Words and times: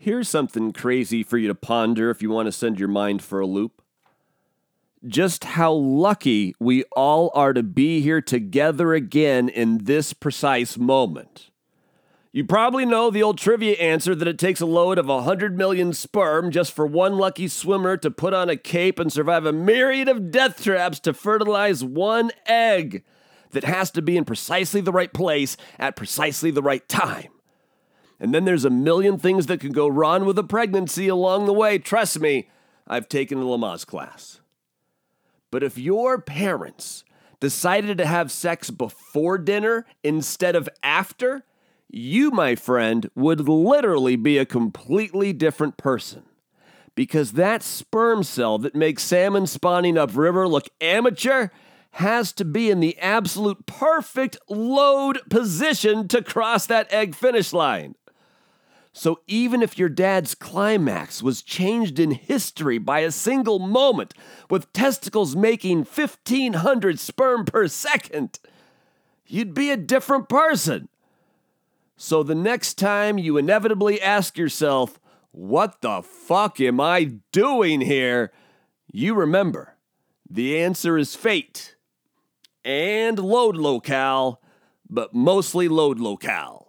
Here's 0.00 0.28
something 0.28 0.72
crazy 0.72 1.24
for 1.24 1.38
you 1.38 1.48
to 1.48 1.56
ponder 1.56 2.08
if 2.08 2.22
you 2.22 2.30
want 2.30 2.46
to 2.46 2.52
send 2.52 2.78
your 2.78 2.88
mind 2.88 3.20
for 3.20 3.40
a 3.40 3.46
loop. 3.46 3.82
Just 5.04 5.42
how 5.42 5.72
lucky 5.72 6.54
we 6.60 6.84
all 6.92 7.32
are 7.34 7.52
to 7.52 7.64
be 7.64 8.00
here 8.00 8.20
together 8.20 8.94
again 8.94 9.48
in 9.48 9.78
this 9.84 10.12
precise 10.12 10.78
moment. 10.78 11.50
You 12.30 12.44
probably 12.44 12.86
know 12.86 13.10
the 13.10 13.24
old 13.24 13.38
trivia 13.38 13.74
answer 13.74 14.14
that 14.14 14.28
it 14.28 14.38
takes 14.38 14.60
a 14.60 14.66
load 14.66 14.98
of 14.98 15.08
100 15.08 15.58
million 15.58 15.92
sperm 15.92 16.52
just 16.52 16.72
for 16.72 16.86
one 16.86 17.16
lucky 17.16 17.48
swimmer 17.48 17.96
to 17.96 18.10
put 18.10 18.32
on 18.32 18.48
a 18.48 18.56
cape 18.56 19.00
and 19.00 19.12
survive 19.12 19.46
a 19.46 19.52
myriad 19.52 20.08
of 20.08 20.30
death 20.30 20.62
traps 20.62 21.00
to 21.00 21.12
fertilize 21.12 21.82
one 21.82 22.30
egg 22.46 23.02
that 23.50 23.64
has 23.64 23.90
to 23.90 24.02
be 24.02 24.16
in 24.16 24.24
precisely 24.24 24.80
the 24.80 24.92
right 24.92 25.12
place 25.12 25.56
at 25.76 25.96
precisely 25.96 26.52
the 26.52 26.62
right 26.62 26.88
time. 26.88 27.32
And 28.20 28.34
then 28.34 28.44
there's 28.44 28.64
a 28.64 28.70
million 28.70 29.18
things 29.18 29.46
that 29.46 29.60
can 29.60 29.72
go 29.72 29.86
wrong 29.86 30.24
with 30.24 30.38
a 30.38 30.44
pregnancy 30.44 31.08
along 31.08 31.46
the 31.46 31.52
way. 31.52 31.78
Trust 31.78 32.20
me, 32.20 32.48
I've 32.86 33.08
taken 33.08 33.38
the 33.38 33.46
Lamaze 33.46 33.86
class. 33.86 34.40
But 35.50 35.62
if 35.62 35.78
your 35.78 36.20
parents 36.20 37.04
decided 37.40 37.98
to 37.98 38.06
have 38.06 38.32
sex 38.32 38.70
before 38.70 39.38
dinner 39.38 39.86
instead 40.02 40.56
of 40.56 40.68
after, 40.82 41.44
you, 41.88 42.30
my 42.30 42.54
friend, 42.54 43.10
would 43.14 43.48
literally 43.48 44.16
be 44.16 44.36
a 44.36 44.44
completely 44.44 45.32
different 45.32 45.76
person. 45.76 46.24
Because 46.94 47.32
that 47.32 47.62
sperm 47.62 48.24
cell 48.24 48.58
that 48.58 48.74
makes 48.74 49.04
salmon 49.04 49.46
spawning 49.46 49.96
upriver 49.96 50.48
look 50.48 50.68
amateur 50.80 51.48
has 51.92 52.32
to 52.32 52.44
be 52.44 52.70
in 52.70 52.80
the 52.80 52.98
absolute 52.98 53.66
perfect 53.66 54.36
load 54.48 55.20
position 55.30 56.08
to 56.08 56.22
cross 56.22 56.66
that 56.66 56.92
egg 56.92 57.14
finish 57.14 57.52
line. 57.52 57.94
So 58.92 59.20
even 59.26 59.62
if 59.62 59.78
your 59.78 59.88
dad's 59.88 60.34
climax 60.34 61.22
was 61.22 61.42
changed 61.42 61.98
in 61.98 62.10
history 62.12 62.78
by 62.78 63.00
a 63.00 63.10
single 63.12 63.58
moment, 63.58 64.14
with 64.50 64.72
testicles 64.72 65.36
making 65.36 65.84
1500 65.84 66.98
sperm 66.98 67.44
per 67.44 67.68
second, 67.68 68.38
you'd 69.26 69.54
be 69.54 69.70
a 69.70 69.76
different 69.76 70.28
person. 70.28 70.88
So 71.96 72.22
the 72.22 72.34
next 72.34 72.74
time 72.74 73.18
you 73.18 73.36
inevitably 73.36 74.00
ask 74.00 74.38
yourself, 74.38 74.98
What 75.30 75.80
the 75.80 76.02
fuck 76.02 76.60
am 76.60 76.80
I 76.80 77.14
doing 77.32 77.80
here? 77.80 78.32
you 78.92 79.14
remember 79.14 79.76
the 80.28 80.58
answer 80.58 80.98
is 80.98 81.14
fate 81.14 81.76
and 82.64 83.18
load 83.18 83.56
locale, 83.56 84.40
but 84.88 85.14
mostly 85.14 85.68
load 85.68 85.98
locale. 85.98 86.67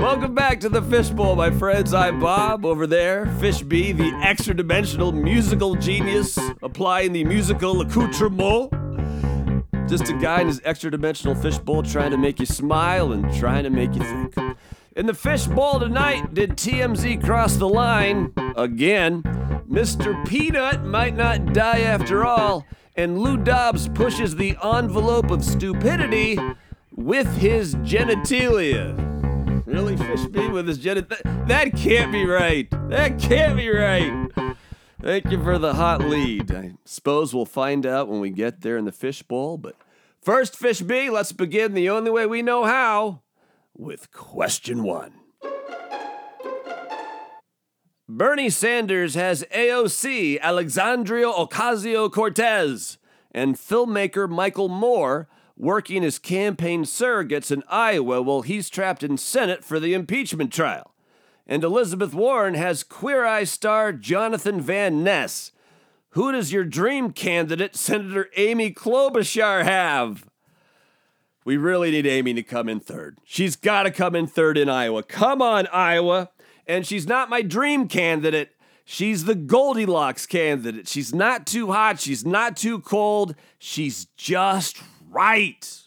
Welcome 0.00 0.34
back 0.34 0.60
to 0.60 0.70
the 0.70 0.80
Fishbowl, 0.80 1.36
my 1.36 1.50
friends. 1.50 1.92
I'm 1.92 2.20
Bob 2.20 2.64
over 2.64 2.86
there. 2.86 3.26
Fish 3.38 3.60
B, 3.60 3.92
the 3.92 4.10
extra 4.22 4.54
dimensional 4.54 5.12
musical 5.12 5.74
genius, 5.74 6.38
applying 6.62 7.12
the 7.12 7.22
musical 7.22 7.82
accoutrement. 7.82 8.72
Just 9.90 10.08
a 10.08 10.14
guy 10.14 10.40
in 10.40 10.46
his 10.46 10.62
extra 10.64 10.90
dimensional 10.90 11.34
fishbowl 11.34 11.82
trying 11.82 12.12
to 12.12 12.16
make 12.16 12.40
you 12.40 12.46
smile 12.46 13.12
and 13.12 13.30
trying 13.34 13.64
to 13.64 13.68
make 13.68 13.94
you 13.94 14.02
think. 14.02 14.56
In 14.96 15.04
the 15.04 15.12
fishbowl 15.12 15.80
tonight, 15.80 16.32
did 16.32 16.52
TMZ 16.52 17.22
cross 17.22 17.56
the 17.56 17.68
line 17.68 18.32
again? 18.56 19.22
Mr. 19.70 20.26
Peanut 20.26 20.82
might 20.82 21.14
not 21.14 21.52
die 21.52 21.80
after 21.80 22.24
all, 22.24 22.64
and 22.96 23.18
Lou 23.18 23.36
Dobbs 23.36 23.90
pushes 23.90 24.34
the 24.34 24.56
envelope 24.64 25.30
of 25.30 25.44
stupidity 25.44 26.38
with 26.96 27.36
his 27.36 27.74
genitalia. 27.74 29.19
Really, 29.70 29.96
Fish 29.96 30.26
B 30.26 30.48
with 30.48 30.66
his 30.66 30.78
jet? 30.78 31.08
That, 31.08 31.46
that 31.46 31.76
can't 31.76 32.10
be 32.10 32.26
right. 32.26 32.68
That 32.88 33.20
can't 33.20 33.56
be 33.56 33.68
right. 33.68 34.28
Thank 35.00 35.30
you 35.30 35.40
for 35.40 35.58
the 35.58 35.74
hot 35.74 36.00
lead. 36.00 36.50
I 36.50 36.72
suppose 36.84 37.32
we'll 37.32 37.46
find 37.46 37.86
out 37.86 38.08
when 38.08 38.18
we 38.18 38.30
get 38.30 38.62
there 38.62 38.76
in 38.76 38.84
the 38.84 38.90
fishbowl. 38.90 39.58
But 39.58 39.76
first, 40.20 40.56
Fish 40.56 40.80
B, 40.80 41.08
let's 41.08 41.30
begin 41.30 41.74
the 41.74 41.88
only 41.88 42.10
way 42.10 42.26
we 42.26 42.42
know 42.42 42.64
how 42.64 43.22
with 43.72 44.10
question 44.10 44.82
one. 44.82 45.12
Bernie 48.08 48.50
Sanders 48.50 49.14
has 49.14 49.44
AOC, 49.54 50.40
Alexandria 50.40 51.26
Ocasio 51.26 52.10
Cortez, 52.10 52.98
and 53.30 53.54
filmmaker 53.54 54.28
Michael 54.28 54.68
Moore 54.68 55.28
working 55.60 56.04
as 56.04 56.18
campaign 56.18 56.84
surrogates 56.84 57.52
in 57.52 57.62
Iowa 57.68 58.22
while 58.22 58.42
he's 58.42 58.70
trapped 58.70 59.02
in 59.02 59.18
Senate 59.18 59.62
for 59.62 59.78
the 59.78 59.92
impeachment 59.92 60.52
trial. 60.52 60.94
And 61.46 61.62
Elizabeth 61.62 62.14
Warren 62.14 62.54
has 62.54 62.82
Queer 62.82 63.26
Eye 63.26 63.44
star 63.44 63.92
Jonathan 63.92 64.60
Van 64.60 65.04
Ness. 65.04 65.52
Who 66.10 66.32
does 66.32 66.52
your 66.52 66.64
dream 66.64 67.12
candidate, 67.12 67.76
Senator 67.76 68.30
Amy 68.36 68.72
Klobuchar, 68.72 69.64
have? 69.64 70.28
We 71.44 71.56
really 71.56 71.90
need 71.90 72.06
Amy 72.06 72.34
to 72.34 72.42
come 72.42 72.68
in 72.68 72.80
third. 72.80 73.18
She's 73.24 73.56
got 73.56 73.84
to 73.84 73.90
come 73.90 74.16
in 74.16 74.26
third 74.26 74.56
in 74.56 74.68
Iowa. 74.68 75.02
Come 75.02 75.42
on, 75.42 75.66
Iowa. 75.68 76.30
And 76.66 76.86
she's 76.86 77.06
not 77.06 77.30
my 77.30 77.42
dream 77.42 77.88
candidate. 77.88 78.52
She's 78.84 79.24
the 79.24 79.34
Goldilocks 79.34 80.26
candidate. 80.26 80.88
She's 80.88 81.14
not 81.14 81.46
too 81.46 81.70
hot. 81.72 82.00
She's 82.00 82.24
not 82.24 82.56
too 82.56 82.80
cold. 82.80 83.34
She's 83.58 84.06
just 84.16 84.78
right. 85.10 85.82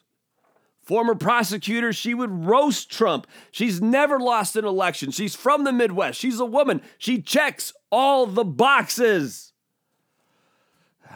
Former 0.81 1.15
prosecutor, 1.15 1.93
she 1.93 2.13
would 2.13 2.45
roast 2.45 2.91
Trump. 2.91 3.25
She's 3.51 3.81
never 3.81 4.19
lost 4.19 4.57
an 4.57 4.65
election. 4.65 5.11
She's 5.11 5.33
from 5.33 5.63
the 5.63 5.71
Midwest. 5.71 6.19
She's 6.19 6.39
a 6.39 6.45
woman. 6.45 6.81
She 6.97 7.21
checks 7.21 7.73
all 7.89 8.25
the 8.25 8.43
boxes. 8.43 9.53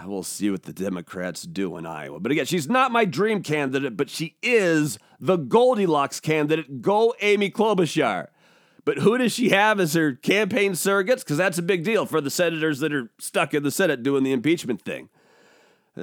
We'll 0.06 0.23
see 0.23 0.51
what 0.51 0.63
the 0.63 0.73
Democrats 0.73 1.41
do 1.41 1.75
in 1.75 1.85
Iowa. 1.85 2.19
But 2.19 2.31
again, 2.31 2.45
she's 2.45 2.69
not 2.69 2.91
my 2.91 3.03
dream 3.03 3.41
candidate, 3.41 3.97
but 3.97 4.09
she 4.09 4.38
is 4.44 5.00
the 5.19 5.38
Goldilocks 5.38 6.19
candidate. 6.19 6.81
Go 6.81 7.16
Amy 7.19 7.50
Klobuchar. 7.50 8.28
But 8.85 9.00
who 9.00 9.18
does 9.18 9.34
she 9.34 9.50
have 9.50 9.79
as 9.79 9.95
her 9.95 10.13
campaign 10.13 10.74
surrogates? 10.74 11.19
Because 11.19 11.38
that's 11.38 11.57
a 11.57 11.63
big 11.63 11.84
deal 11.84 12.06
for 12.06 12.22
the 12.22 12.29
senators 12.29 12.79
that 12.79 12.94
are 12.94 13.12
stuck 13.19 13.53
in 13.53 13.63
the 13.63 13.72
Senate 13.72 14.03
doing 14.03 14.24
the 14.24 14.31
impeachment 14.31 14.81
thing. 14.81 15.09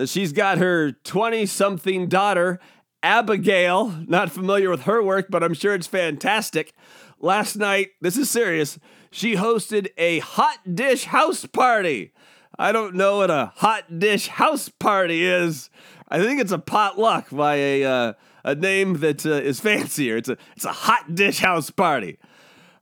She's 0.07 0.33
got 0.33 0.59
her 0.59 0.93
20 0.93 1.47
something 1.47 2.09
daughter, 2.09 2.59
Abigail. 3.03 3.95
Not 4.07 4.33
familiar 4.33 4.71
with 4.71 4.83
her 4.83 5.03
work, 5.03 5.27
but 5.31 5.43
I'm 5.45 5.55
sure 5.55 5.75
it's 5.75 5.87
fantastic. 5.87 6.73
Last 7.21 7.57
night, 7.57 7.91
this 8.01 8.17
is 8.17 8.29
serious, 8.29 8.79
she 9.11 9.37
hosted 9.37 9.89
a 9.97 10.19
hot 10.19 10.59
dish 10.75 11.05
house 11.05 11.47
party. 11.47 12.13
I 12.59 12.73
don't 12.73 12.95
know 12.95 13.19
what 13.19 13.31
a 13.31 13.53
hot 13.57 13.99
dish 13.99 14.29
house 14.29 14.69
party 14.69 15.25
is. 15.25 15.71
I 16.09 16.21
think 16.21 16.41
it's 16.41 16.53
a 16.53 16.59
potluck 16.59 17.31
by 17.31 17.55
a 17.57 17.85
uh, 17.85 18.13
a 18.45 18.55
name 18.55 18.95
that 18.99 19.25
uh, 19.25 19.31
is 19.31 19.61
fancier. 19.61 20.17
It's 20.17 20.29
a 20.29 20.37
it's 20.57 20.65
a 20.65 20.73
hot 20.73 21.15
dish 21.15 21.39
house 21.39 21.71
party. 21.71 22.19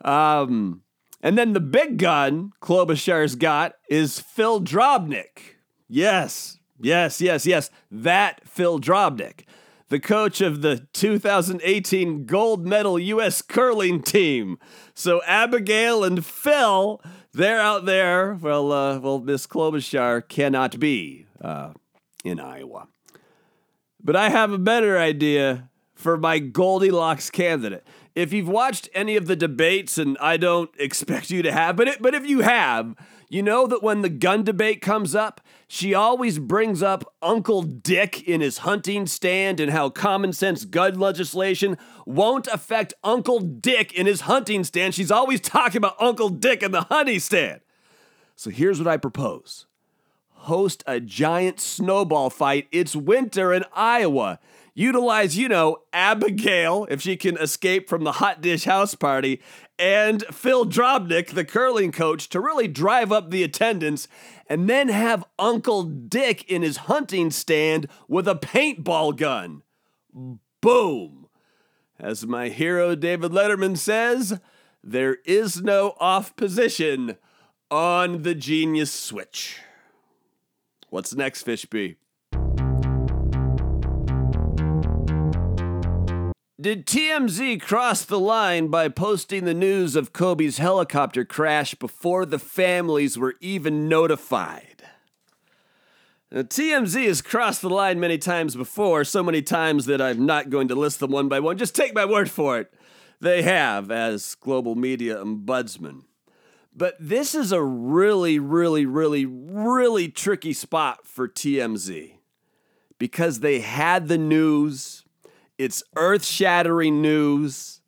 Um, 0.04 0.82
and 1.22 1.38
then 1.38 1.52
the 1.52 1.60
big 1.60 1.98
gun 1.98 2.52
Klobuchar's 2.60 3.36
got 3.36 3.74
is 3.88 4.18
Phil 4.18 4.60
Drobnick. 4.60 5.56
Yes, 5.88 6.58
Yes, 6.82 7.20
yes, 7.20 7.46
yes. 7.46 7.70
That 7.90 8.46
Phil 8.46 8.80
Drobnick, 8.80 9.44
the 9.88 10.00
coach 10.00 10.40
of 10.40 10.62
the 10.62 10.86
2018 10.92 12.26
gold 12.26 12.66
medal 12.66 12.98
U.S. 12.98 13.40
curling 13.40 14.02
team. 14.02 14.58
So 14.92 15.22
Abigail 15.24 16.02
and 16.02 16.26
Phil, 16.26 17.00
they're 17.32 17.60
out 17.60 17.84
there. 17.84 18.34
Well, 18.34 18.72
uh, 18.72 18.98
well, 18.98 19.20
Miss 19.20 19.46
Klobuchar 19.46 20.28
cannot 20.28 20.80
be 20.80 21.26
uh, 21.40 21.72
in 22.24 22.40
Iowa. 22.40 22.88
But 24.02 24.16
I 24.16 24.30
have 24.30 24.50
a 24.50 24.58
better 24.58 24.98
idea 24.98 25.70
for 25.94 26.18
my 26.18 26.40
Goldilocks 26.40 27.30
candidate. 27.30 27.86
If 28.16 28.32
you've 28.32 28.48
watched 28.48 28.88
any 28.92 29.16
of 29.16 29.26
the 29.26 29.36
debates, 29.36 29.98
and 29.98 30.18
I 30.18 30.36
don't 30.36 30.70
expect 30.78 31.30
you 31.30 31.42
to 31.42 31.52
have, 31.52 31.76
but 31.76 31.86
it, 31.86 32.02
but 32.02 32.12
if 32.12 32.26
you 32.26 32.40
have, 32.40 32.96
you 33.28 33.42
know 33.42 33.66
that 33.68 33.82
when 33.82 34.02
the 34.02 34.08
gun 34.08 34.42
debate 34.42 34.82
comes 34.82 35.14
up, 35.14 35.40
she 35.74 35.94
always 35.94 36.38
brings 36.38 36.82
up 36.82 37.14
Uncle 37.22 37.62
Dick 37.62 38.28
in 38.28 38.42
his 38.42 38.58
hunting 38.58 39.06
stand 39.06 39.58
and 39.58 39.72
how 39.72 39.88
common 39.88 40.34
sense 40.34 40.66
gun 40.66 41.00
legislation 41.00 41.78
won't 42.04 42.46
affect 42.48 42.92
Uncle 43.02 43.40
Dick 43.40 43.90
in 43.94 44.04
his 44.04 44.20
hunting 44.22 44.64
stand. 44.64 44.94
She's 44.94 45.10
always 45.10 45.40
talking 45.40 45.78
about 45.78 45.96
Uncle 45.98 46.28
Dick 46.28 46.62
in 46.62 46.72
the 46.72 46.82
hunting 46.82 47.20
stand. 47.20 47.62
So 48.36 48.50
here's 48.50 48.80
what 48.80 48.86
I 48.86 48.98
propose 48.98 49.64
host 50.42 50.84
a 50.86 51.00
giant 51.00 51.58
snowball 51.58 52.28
fight. 52.28 52.68
It's 52.70 52.94
winter 52.94 53.54
in 53.54 53.64
Iowa 53.72 54.40
utilize, 54.74 55.36
you 55.36 55.48
know, 55.48 55.78
Abigail, 55.92 56.86
if 56.90 57.02
she 57.02 57.16
can 57.16 57.36
escape 57.36 57.88
from 57.88 58.04
the 58.04 58.12
hot 58.12 58.40
dish 58.40 58.64
house 58.64 58.94
party, 58.94 59.40
and 59.78 60.22
Phil 60.30 60.64
Drobnick, 60.64 61.34
the 61.34 61.44
curling 61.44 61.92
coach, 61.92 62.28
to 62.30 62.40
really 62.40 62.68
drive 62.68 63.10
up 63.12 63.30
the 63.30 63.42
attendance, 63.42 64.08
and 64.46 64.68
then 64.68 64.88
have 64.88 65.24
Uncle 65.38 65.82
Dick 65.82 66.44
in 66.50 66.62
his 66.62 66.76
hunting 66.78 67.30
stand 67.30 67.88
with 68.08 68.28
a 68.28 68.34
paintball 68.34 69.16
gun. 69.16 69.62
Boom. 70.60 71.26
As 71.98 72.26
my 72.26 72.48
hero 72.48 72.94
David 72.94 73.32
Letterman 73.32 73.76
says, 73.76 74.40
there 74.82 75.16
is 75.24 75.62
no 75.62 75.94
off 76.00 76.34
position 76.36 77.16
on 77.70 78.22
the 78.22 78.34
genius 78.34 78.92
switch. 78.92 79.60
What's 80.90 81.14
next, 81.14 81.46
Fishby? 81.46 81.96
Did 86.62 86.86
TMZ 86.86 87.60
cross 87.60 88.04
the 88.04 88.20
line 88.20 88.68
by 88.68 88.88
posting 88.88 89.46
the 89.46 89.52
news 89.52 89.96
of 89.96 90.12
Kobe's 90.12 90.58
helicopter 90.58 91.24
crash 91.24 91.74
before 91.74 92.24
the 92.24 92.38
families 92.38 93.18
were 93.18 93.34
even 93.40 93.88
notified? 93.88 94.84
Now, 96.30 96.42
TMZ 96.42 97.04
has 97.08 97.20
crossed 97.20 97.62
the 97.62 97.68
line 97.68 97.98
many 97.98 98.16
times 98.16 98.54
before, 98.54 99.02
so 99.02 99.24
many 99.24 99.42
times 99.42 99.86
that 99.86 100.00
I'm 100.00 100.24
not 100.24 100.50
going 100.50 100.68
to 100.68 100.76
list 100.76 101.00
them 101.00 101.10
one 101.10 101.28
by 101.28 101.40
one. 101.40 101.58
Just 101.58 101.74
take 101.74 101.96
my 101.96 102.04
word 102.04 102.30
for 102.30 102.60
it. 102.60 102.72
They 103.20 103.42
have, 103.42 103.90
as 103.90 104.36
global 104.36 104.76
media 104.76 105.16
ombudsman. 105.16 106.04
But 106.72 106.94
this 107.00 107.34
is 107.34 107.50
a 107.50 107.60
really, 107.60 108.38
really, 108.38 108.86
really, 108.86 109.26
really 109.26 110.08
tricky 110.08 110.52
spot 110.52 111.08
for 111.08 111.26
TMZ 111.26 112.12
because 112.98 113.40
they 113.40 113.58
had 113.58 114.06
the 114.06 114.16
news 114.16 115.01
it's 115.62 115.84
earth 115.94 116.24
shattering 116.24 117.00
news. 117.00 117.82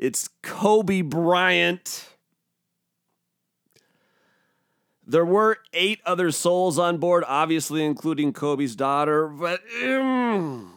It's 0.00 0.28
Kobe 0.42 1.02
Bryant. 1.02 2.08
There 5.06 5.24
were 5.24 5.58
eight 5.72 6.00
other 6.04 6.32
souls 6.32 6.76
on 6.76 6.98
board, 6.98 7.22
obviously, 7.28 7.84
including 7.84 8.32
Kobe's 8.32 8.74
daughter. 8.74 9.28
But 9.28 9.60
mm, 9.80 10.70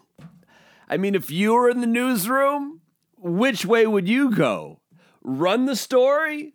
I 0.88 0.98
mean, 0.98 1.16
if 1.16 1.32
you 1.32 1.56
were 1.56 1.72
in 1.72 1.82
the 1.82 1.88
newsroom, 1.88 2.82
which 3.18 3.66
way 3.66 3.88
would 3.88 4.08
you 4.08 4.30
go? 4.30 4.80
Run 5.24 5.66
the 5.66 5.76
story 5.76 6.54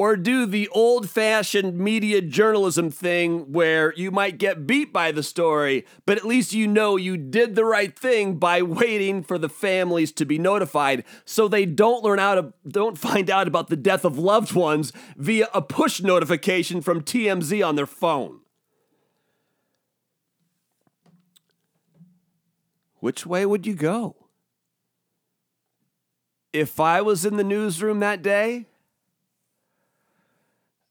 or 0.00 0.16
do 0.16 0.46
the 0.46 0.66
old 0.68 1.10
fashioned 1.10 1.76
media 1.76 2.22
journalism 2.22 2.90
thing 2.90 3.52
where 3.52 3.92
you 3.98 4.10
might 4.10 4.38
get 4.38 4.66
beat 4.66 4.90
by 4.94 5.12
the 5.12 5.22
story, 5.22 5.84
but 6.06 6.16
at 6.16 6.24
least 6.24 6.54
you 6.54 6.66
know 6.66 6.96
you 6.96 7.18
did 7.18 7.54
the 7.54 7.66
right 7.66 7.98
thing 7.98 8.36
by 8.36 8.62
waiting 8.62 9.22
for 9.22 9.36
the 9.36 9.46
families 9.46 10.10
to 10.10 10.24
be 10.24 10.38
notified 10.38 11.04
so 11.26 11.46
they 11.46 11.66
don't 11.66 12.02
learn 12.02 12.18
out 12.18 12.38
of, 12.38 12.50
don't 12.66 12.96
find 12.96 13.28
out 13.28 13.46
about 13.46 13.68
the 13.68 13.76
death 13.76 14.06
of 14.06 14.16
loved 14.18 14.54
ones 14.54 14.90
via 15.18 15.46
a 15.52 15.60
push 15.60 16.00
notification 16.00 16.80
from 16.80 17.02
TMZ 17.02 17.62
on 17.68 17.76
their 17.76 17.84
phone. 17.84 18.40
Which 23.00 23.26
way 23.26 23.44
would 23.44 23.66
you 23.66 23.74
go? 23.74 24.16
If 26.54 26.80
I 26.80 27.02
was 27.02 27.26
in 27.26 27.36
the 27.36 27.44
newsroom 27.44 28.00
that 28.00 28.22
day, 28.22 28.69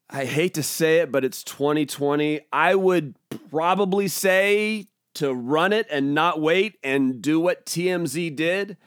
I 0.09 0.25
hate 0.25 0.55
to 0.55 0.63
say 0.63 0.99
it, 0.99 1.11
but 1.11 1.23
it's 1.23 1.43
2020. 1.43 2.41
I 2.51 2.75
would 2.75 3.15
probably 3.51 4.07
say 4.07 4.87
to 5.15 5.33
run 5.33 5.71
it 5.71 5.85
and 5.91 6.15
not 6.15 6.41
wait 6.41 6.77
and 6.83 7.21
do 7.21 7.39
what 7.39 7.65
TMZ 7.65 8.35
did. 8.35 8.77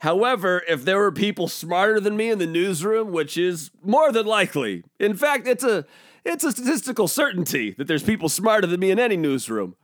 However, 0.00 0.64
if 0.68 0.84
there 0.84 0.98
were 0.98 1.12
people 1.12 1.46
smarter 1.46 2.00
than 2.00 2.16
me 2.16 2.30
in 2.30 2.40
the 2.40 2.46
newsroom, 2.46 3.12
which 3.12 3.36
is 3.38 3.70
more 3.84 4.10
than 4.10 4.26
likely, 4.26 4.82
in 4.98 5.14
fact, 5.14 5.46
it's 5.46 5.62
a 5.62 5.86
it's 6.24 6.44
a 6.44 6.50
statistical 6.50 7.06
certainty 7.06 7.72
that 7.78 7.86
there's 7.86 8.02
people 8.02 8.28
smarter 8.28 8.66
than 8.66 8.80
me 8.80 8.90
in 8.90 8.98
any 8.98 9.16
newsroom. 9.16 9.76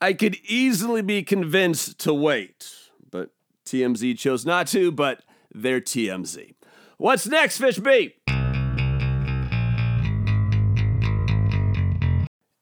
I 0.00 0.12
could 0.12 0.36
easily 0.44 1.02
be 1.02 1.22
convinced 1.22 1.98
to 2.00 2.12
wait, 2.12 2.72
but 3.10 3.30
TMZ 3.64 4.18
chose 4.18 4.44
not 4.44 4.66
to, 4.68 4.90
but 4.90 5.22
they're 5.54 5.80
TMZ. 5.80 6.54
What's 6.98 7.26
next, 7.26 7.60
Fishby? 7.60 8.14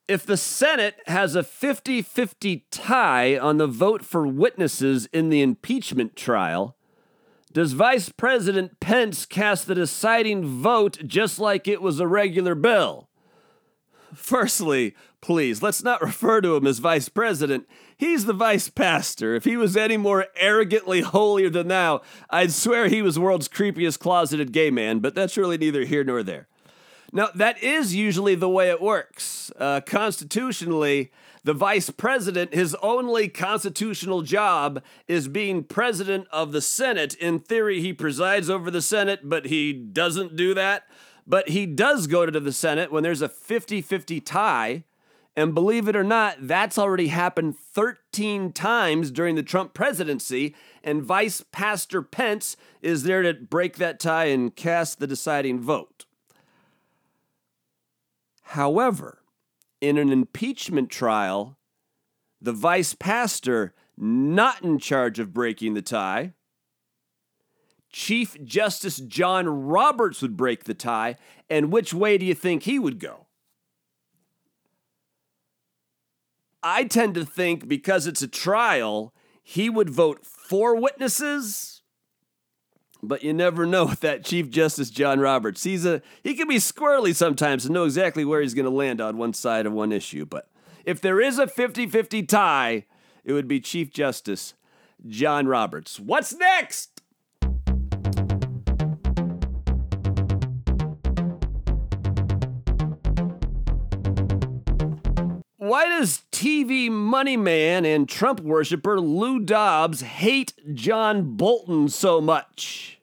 If 0.09 0.27
the 0.27 0.37
Senate 0.37 0.97
has 1.07 1.37
a 1.37 1.43
50 1.43 2.03
50 2.03 2.67
tie 2.71 3.39
on 3.39 3.59
the 3.59 3.67
vote 3.67 4.05
for 4.05 4.27
witnesses 4.27 5.07
in 5.13 5.29
the 5.29 5.43
impeachment 5.43 6.17
trial, 6.17 6.77
does 7.53 7.73
Vice 7.73 8.09
President 8.09 8.81
Pence 8.81 9.27
cast 9.27 9.67
the 9.67 9.75
deciding 9.75 10.45
vote 10.45 10.99
just 11.07 11.39
like 11.39 11.69
it 11.69 11.83
was 11.83 12.01
a 12.01 12.07
regular 12.07 12.55
bill? 12.55 13.09
Firstly, 14.15 14.95
please, 15.21 15.63
let's 15.63 15.83
not 15.83 16.03
refer 16.03 16.41
to 16.41 16.57
him 16.57 16.67
as 16.67 16.79
vice 16.79 17.09
president. 17.09 17.67
He's 17.97 18.27
the 18.27 18.33
vice 18.33 18.69
pastor. 18.69 19.35
If 19.35 19.45
he 19.45 19.57
was 19.57 19.77
any 19.77 19.97
more 19.97 20.27
arrogantly 20.37 21.01
holier 21.01 21.49
than 21.49 21.69
thou, 21.69 22.03
I'd 22.29 22.53
swear 22.53 22.89
he 22.89 23.01
was 23.01 23.15
the 23.15 23.21
world's 23.21 23.49
creepiest 23.49 24.01
closeted 24.01 24.53
gay 24.53 24.71
man, 24.71 24.99
but 24.99 25.15
that's 25.15 25.37
really 25.37 25.57
neither 25.57 25.85
here 25.85 26.05
nor 26.05 26.23
there. 26.23 26.49
Now, 27.15 27.29
that 27.35 27.63
is 27.63 27.95
usually 27.95 28.35
the 28.35 28.49
way 28.49 28.71
it 28.71 28.81
works. 28.81 29.53
Uh, 29.59 29.83
constitutionally, 29.85 31.13
the 31.45 31.53
vice 31.53 31.91
president, 31.91 32.55
his 32.55 32.75
only 32.77 33.29
constitutional 33.29 34.23
job 34.23 34.83
is 35.07 35.29
being 35.29 35.63
president 35.63 36.27
of 36.33 36.53
the 36.53 36.63
Senate. 36.63 37.15
In 37.15 37.41
theory, 37.41 37.81
he 37.81 37.93
presides 37.93 38.49
over 38.49 38.71
the 38.71 38.81
Senate, 38.81 39.21
but 39.25 39.47
he 39.47 39.75
doesn't 39.75 40.37
do 40.37 40.55
that. 40.55 40.85
But 41.27 41.51
he 41.51 41.67
does 41.67 42.07
go 42.07 42.25
to 42.25 42.41
the 42.41 42.53
Senate 42.53 42.91
when 42.91 43.03
there's 43.03 43.23
a 43.23 43.29
50 43.29 43.83
50 43.83 44.21
tie. 44.21 44.85
And 45.35 45.55
believe 45.55 45.89
it 45.89 45.97
or 45.97 46.05
not, 46.05 46.37
that's 46.41 46.79
already 46.79 47.09
happened 47.09 47.57
13 47.59 48.53
times 48.53 49.11
during 49.11 49.35
the 49.35 49.43
Trump 49.43 49.75
presidency. 49.75 50.55
And 50.83 51.03
Vice 51.03 51.45
Pastor 51.53 52.03
Pence 52.03 52.57
is 52.81 53.03
there 53.03 53.23
to 53.23 53.35
break 53.35 53.77
that 53.77 54.01
tie 54.01 54.27
and 54.27 54.55
cast 54.55 54.99
the 54.99 55.07
deciding 55.07 55.61
vote. 55.61 56.07
However, 58.53 59.23
in 59.81 59.97
an 59.97 60.13
impeachment 60.13 60.91
trial, 60.91 61.57
the 62.39 62.53
vice 62.53 62.93
pastor 62.93 63.73
not 63.97 64.63
in 64.63 64.79
charge 64.79 65.19
of 65.19 65.33
breaking 65.33 65.73
the 65.73 65.81
tie, 65.81 66.35
Chief 67.91 68.37
Justice 68.45 68.99
John 68.99 69.49
Roberts 69.49 70.21
would 70.21 70.37
break 70.37 70.65
the 70.65 70.75
tie, 70.75 71.17
and 71.49 71.73
which 71.73 71.95
way 71.95 72.19
do 72.19 72.27
you 72.27 72.35
think 72.35 72.65
he 72.65 72.79
would 72.79 72.99
go? 72.99 73.27
I 76.63 76.85
tend 76.85 77.15
to 77.15 77.25
think 77.25 77.67
because 77.67 78.07
it's 78.07 78.21
a 78.21 78.29
trial, 78.29 79.15
he 79.43 79.71
would 79.71 79.89
vote 79.89 80.27
for 80.27 80.77
witnesses 80.77 81.72
but 83.03 83.23
you 83.23 83.33
never 83.33 83.67
know 83.67 83.87
with 83.87 84.01
that 84.03 84.25
Chief 84.25 84.51
Justice 84.51 84.91
John 84.91 85.21
Roberts. 85.21 85.65
He's 85.65 85.85
a 85.85 86.03
he 86.23 86.35
can 86.35 86.49
be 86.49 86.57
squirrely 86.57 87.15
sometimes 87.15 87.65
and 87.65 87.75
know 87.75 87.85
exactly 87.85 88.25
where 88.25 88.41
he's 88.41 88.55
going 88.55 88.65
to 88.65 88.71
land 88.71 89.01
on 89.01 89.19
one 89.19 89.35
side 89.35 89.67
of 89.67 89.73
one 89.73 89.93
issue. 89.93 90.25
But 90.25 90.49
if 90.85 91.01
there 91.01 91.21
is 91.21 91.39
a 91.39 91.47
50-50 91.47 92.27
tie, 92.29 92.87
it 93.25 93.33
would 93.33 93.49
be 93.49 93.61
Chief 93.61 93.93
Justice 93.93 94.55
John 95.07 95.47
Roberts. 95.47 95.99
What's 95.99 96.35
next? 96.35 96.92
Why 105.73 105.89
does 105.89 106.25
TV 106.31 106.91
money 106.91 107.39
man 107.39 107.87
and 107.87 108.07
Trump 108.07 108.41
worshiper 108.41 109.01
Lou 109.01 109.41
Dobbs 109.41 110.03
hate 110.03 110.53
John 110.75 111.35
Bolton 111.35 111.89
so 111.89 112.21
much? 112.21 113.01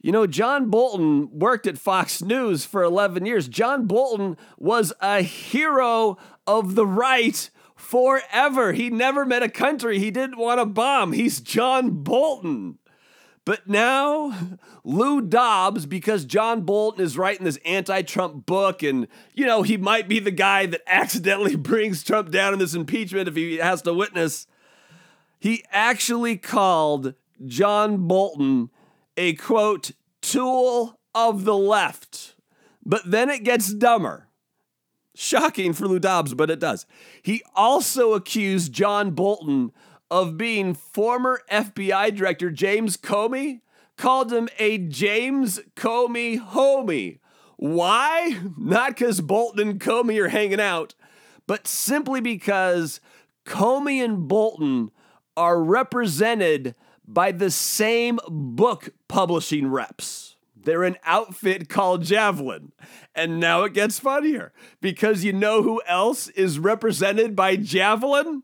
You 0.00 0.10
know, 0.10 0.26
John 0.26 0.70
Bolton 0.70 1.38
worked 1.38 1.68
at 1.68 1.78
Fox 1.78 2.20
News 2.20 2.64
for 2.64 2.82
11 2.82 3.26
years. 3.26 3.46
John 3.46 3.86
Bolton 3.86 4.36
was 4.58 4.92
a 5.00 5.22
hero 5.22 6.18
of 6.48 6.74
the 6.74 6.84
right 6.84 7.48
forever. 7.76 8.72
He 8.72 8.90
never 8.90 9.24
met 9.24 9.44
a 9.44 9.48
country 9.48 10.00
he 10.00 10.10
didn't 10.10 10.36
want 10.36 10.58
to 10.58 10.66
bomb. 10.66 11.12
He's 11.12 11.40
John 11.40 12.02
Bolton. 12.02 12.79
But 13.50 13.66
now, 13.66 14.32
Lou 14.84 15.20
Dobbs, 15.20 15.84
because 15.84 16.24
John 16.24 16.60
Bolton 16.60 17.04
is 17.04 17.18
writing 17.18 17.44
this 17.44 17.58
anti 17.64 18.02
Trump 18.02 18.46
book, 18.46 18.84
and, 18.84 19.08
you 19.34 19.44
know, 19.44 19.62
he 19.62 19.76
might 19.76 20.06
be 20.06 20.20
the 20.20 20.30
guy 20.30 20.66
that 20.66 20.82
accidentally 20.86 21.56
brings 21.56 22.04
Trump 22.04 22.30
down 22.30 22.52
in 22.52 22.60
this 22.60 22.76
impeachment 22.76 23.26
if 23.26 23.34
he 23.34 23.56
has 23.56 23.82
to 23.82 23.92
witness, 23.92 24.46
he 25.40 25.64
actually 25.72 26.36
called 26.36 27.14
John 27.44 28.06
Bolton 28.06 28.70
a 29.16 29.32
quote, 29.34 29.90
tool 30.22 31.00
of 31.12 31.44
the 31.44 31.56
left. 31.56 32.36
But 32.86 33.10
then 33.10 33.28
it 33.30 33.42
gets 33.42 33.74
dumber. 33.74 34.28
Shocking 35.16 35.72
for 35.72 35.88
Lou 35.88 35.98
Dobbs, 35.98 36.34
but 36.34 36.50
it 36.50 36.60
does. 36.60 36.86
He 37.20 37.42
also 37.56 38.12
accused 38.14 38.72
John 38.72 39.10
Bolton 39.10 39.72
of 40.10 40.36
being 40.36 40.74
former 40.74 41.42
FBI 41.50 42.14
Director 42.14 42.50
James 42.50 42.96
Comey, 42.96 43.60
called 43.96 44.32
him 44.32 44.48
a 44.58 44.78
James 44.78 45.60
Comey 45.76 46.40
homie. 46.40 47.18
Why? 47.56 48.38
Not 48.56 48.96
because 48.96 49.20
Bolton 49.20 49.68
and 49.68 49.80
Comey 49.80 50.18
are 50.18 50.28
hanging 50.28 50.60
out, 50.60 50.94
but 51.46 51.66
simply 51.66 52.20
because 52.20 53.00
Comey 53.44 54.02
and 54.02 54.26
Bolton 54.26 54.90
are 55.36 55.62
represented 55.62 56.74
by 57.06 57.32
the 57.32 57.50
same 57.50 58.18
book 58.28 58.88
publishing 59.08 59.68
reps. 59.68 60.36
They're 60.56 60.84
an 60.84 60.96
outfit 61.04 61.68
called 61.68 62.04
Javelin. 62.04 62.72
And 63.14 63.40
now 63.40 63.64
it 63.64 63.74
gets 63.74 63.98
funnier 63.98 64.52
because 64.80 65.24
you 65.24 65.32
know 65.32 65.62
who 65.62 65.82
else 65.86 66.28
is 66.28 66.58
represented 66.58 67.34
by 67.34 67.56
Javelin? 67.56 68.42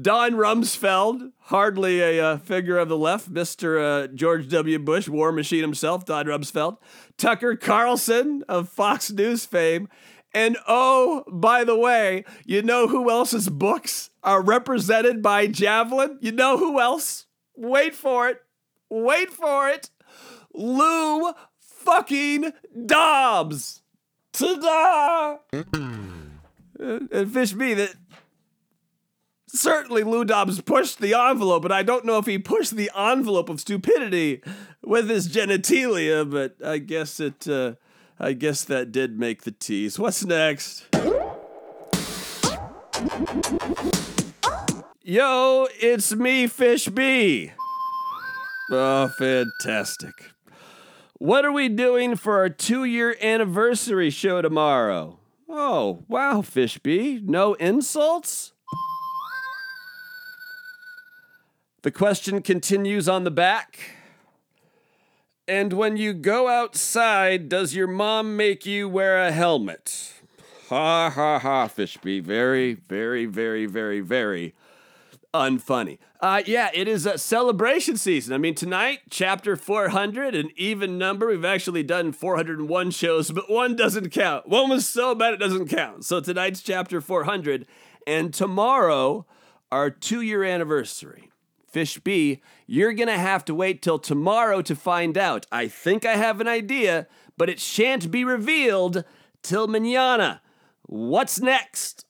Don 0.00 0.32
Rumsfeld, 0.32 1.30
hardly 1.42 2.00
a 2.00 2.24
uh, 2.24 2.38
figure 2.38 2.78
of 2.78 2.88
the 2.88 2.96
left, 2.96 3.32
Mr. 3.32 3.80
Uh, 3.80 4.06
George 4.08 4.48
W. 4.48 4.78
Bush, 4.78 5.08
war 5.08 5.30
machine 5.30 5.60
himself, 5.60 6.04
Don 6.04 6.26
Rumsfeld, 6.26 6.78
Tucker 7.16 7.54
Carlson 7.54 8.42
of 8.48 8.68
Fox 8.68 9.12
News 9.12 9.44
fame, 9.44 9.88
and 10.34 10.56
oh, 10.66 11.22
by 11.30 11.62
the 11.62 11.78
way, 11.78 12.24
you 12.44 12.60
know 12.60 12.88
who 12.88 13.08
else's 13.08 13.48
books 13.48 14.10
are 14.24 14.42
represented 14.42 15.22
by 15.22 15.46
Javelin? 15.46 16.18
You 16.20 16.32
know 16.32 16.58
who 16.58 16.80
else? 16.80 17.26
Wait 17.56 17.94
for 17.94 18.28
it. 18.28 18.42
Wait 18.90 19.30
for 19.30 19.68
it. 19.68 19.90
Lou 20.52 21.32
fucking 21.60 22.52
Dobbs. 22.84 23.82
Ta-da! 24.32 25.36
and 26.80 27.32
Fish 27.32 27.54
me 27.54 27.74
that 27.74 27.94
certainly 29.54 30.02
Lou 30.02 30.24
Dobbs 30.24 30.60
pushed 30.60 31.00
the 31.00 31.14
envelope, 31.14 31.62
but 31.62 31.72
I 31.72 31.82
don't 31.82 32.04
know 32.04 32.18
if 32.18 32.26
he 32.26 32.38
pushed 32.38 32.76
the 32.76 32.90
envelope 32.96 33.48
of 33.48 33.60
stupidity 33.60 34.42
with 34.82 35.08
his 35.08 35.28
genitalia, 35.28 36.28
but 36.28 36.56
I 36.64 36.78
guess 36.78 37.20
it 37.20 37.48
uh, 37.48 37.74
I 38.18 38.32
guess 38.32 38.64
that 38.64 38.92
did 38.92 39.18
make 39.18 39.42
the 39.42 39.50
tease. 39.50 39.98
What's 39.98 40.24
next? 40.24 40.86
Yo, 45.02 45.68
it's 45.80 46.14
me, 46.14 46.46
Fish 46.46 46.88
B. 46.88 47.52
Oh, 48.70 49.08
fantastic. 49.18 50.32
What 51.18 51.44
are 51.44 51.52
we 51.52 51.68
doing 51.68 52.16
for 52.16 52.38
our 52.38 52.48
two 52.48 52.84
year 52.84 53.16
anniversary 53.20 54.10
show 54.10 54.40
tomorrow? 54.40 55.18
Oh, 55.48 56.04
wow, 56.08 56.40
Fish 56.40 56.78
B. 56.78 57.20
No 57.22 57.54
insults? 57.54 58.53
The 61.84 61.90
question 61.90 62.40
continues 62.40 63.10
on 63.10 63.24
the 63.24 63.30
back. 63.30 63.78
And 65.46 65.74
when 65.74 65.98
you 65.98 66.14
go 66.14 66.48
outside, 66.48 67.50
does 67.50 67.74
your 67.74 67.86
mom 67.86 68.38
make 68.38 68.64
you 68.64 68.88
wear 68.88 69.18
a 69.18 69.30
helmet? 69.30 70.14
Ha 70.70 71.10
ha 71.10 71.38
ha, 71.38 71.68
Fishby. 71.68 72.22
Very, 72.22 72.72
very, 72.72 73.26
very, 73.26 73.66
very, 73.66 74.00
very 74.00 74.54
unfunny. 75.34 75.98
Uh, 76.22 76.42
yeah, 76.46 76.70
it 76.72 76.88
is 76.88 77.04
a 77.04 77.18
celebration 77.18 77.98
season. 77.98 78.32
I 78.32 78.38
mean, 78.38 78.54
tonight, 78.54 79.00
chapter 79.10 79.54
400, 79.54 80.34
an 80.34 80.48
even 80.56 80.96
number. 80.96 81.26
We've 81.26 81.44
actually 81.44 81.82
done 81.82 82.12
401 82.12 82.92
shows, 82.92 83.30
but 83.30 83.50
one 83.50 83.76
doesn't 83.76 84.08
count. 84.08 84.48
One 84.48 84.70
was 84.70 84.88
so 84.88 85.14
bad 85.14 85.34
it 85.34 85.40
doesn't 85.40 85.68
count. 85.68 86.06
So 86.06 86.20
tonight's 86.20 86.62
chapter 86.62 87.02
400, 87.02 87.66
and 88.06 88.32
tomorrow, 88.32 89.26
our 89.70 89.90
two 89.90 90.22
year 90.22 90.44
anniversary. 90.44 91.28
Fish 91.74 91.98
B, 91.98 92.40
you're 92.68 92.92
going 92.92 93.08
to 93.08 93.18
have 93.18 93.44
to 93.46 93.52
wait 93.52 93.82
till 93.82 93.98
tomorrow 93.98 94.62
to 94.62 94.76
find 94.76 95.18
out. 95.18 95.44
I 95.50 95.66
think 95.66 96.06
I 96.06 96.14
have 96.14 96.40
an 96.40 96.46
idea, 96.46 97.08
but 97.36 97.50
it 97.50 97.58
shan't 97.58 98.12
be 98.12 98.24
revealed 98.24 99.02
till 99.42 99.66
manana. 99.66 100.40
What's 100.82 101.40
next? 101.40 102.06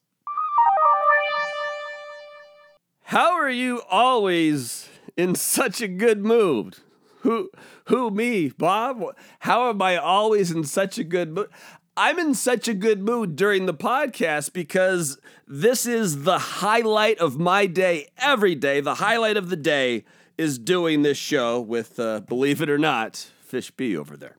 How 3.05 3.33
are 3.33 3.49
you 3.49 3.81
always 3.89 4.87
in 5.17 5.35
such 5.35 5.81
a 5.81 5.89
good 5.89 6.23
mood? 6.23 6.77
Who 7.21 7.49
who 7.87 8.11
me, 8.11 8.51
Bob? 8.51 9.03
How 9.39 9.71
am 9.71 9.81
I 9.81 9.97
always 9.97 10.51
in 10.51 10.65
such 10.65 10.99
a 10.99 11.05
good 11.05 11.33
mood? 11.33 11.49
I'm 11.97 12.19
in 12.19 12.35
such 12.35 12.67
a 12.67 12.75
good 12.75 13.03
mood 13.03 13.37
during 13.37 13.67
the 13.67 13.75
podcast 13.75 14.53
because 14.53 15.17
this 15.47 15.87
is 15.87 16.25
the 16.25 16.39
highlight 16.39 17.19
of 17.19 17.39
my 17.39 17.67
day 17.67 18.09
every 18.19 18.57
day. 18.57 18.81
The 18.81 18.97
highlight 18.97 19.37
of 19.37 19.49
the 19.49 19.57
day 19.57 20.05
is 20.37 20.59
doing 20.59 21.03
this 21.03 21.19
show 21.19 21.61
with, 21.61 22.01
uh, 22.01 22.21
believe 22.21 22.61
it 22.61 22.69
or 22.69 22.79
not, 22.79 23.17
Fish 23.41 23.71
B 23.71 23.97
over 23.97 24.17
there. 24.17 24.39